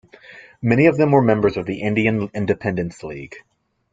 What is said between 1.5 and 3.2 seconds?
of the Indian Independence